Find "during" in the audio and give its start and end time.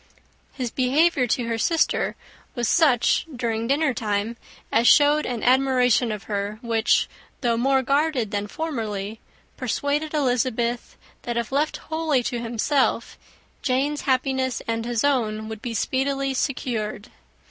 3.35-3.67